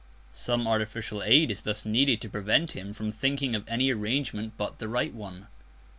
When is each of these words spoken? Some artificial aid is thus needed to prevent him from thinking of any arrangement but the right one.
Some 0.33 0.65
artificial 0.67 1.21
aid 1.21 1.51
is 1.51 1.61
thus 1.61 1.85
needed 1.85 2.21
to 2.21 2.29
prevent 2.29 2.71
him 2.71 2.91
from 2.91 3.11
thinking 3.11 3.53
of 3.53 3.69
any 3.69 3.91
arrangement 3.91 4.53
but 4.57 4.79
the 4.79 4.89
right 4.89 5.13
one. 5.13 5.45